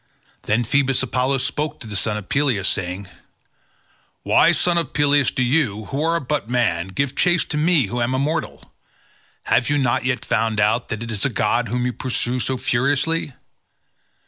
[0.49, 3.07] Then Phoebus Apollo spoke to the son of Peleus saying,
[4.23, 8.01] "Why, son of Peleus, do you, who are but man, give chase to me who
[8.01, 8.73] am immortal?
[9.43, 12.57] Have you not yet found out that it is a god whom you pursue so
[12.57, 13.33] furiously?